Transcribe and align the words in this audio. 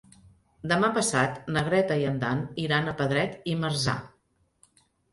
Demà 0.71 0.89
passat 0.95 1.37
na 1.57 1.63
Greta 1.69 1.99
i 2.05 2.09
en 2.13 2.19
Dan 2.25 2.43
iran 2.65 2.91
a 2.91 2.97
Pedret 3.05 3.39
i 3.55 3.59
Marzà. 3.63 3.99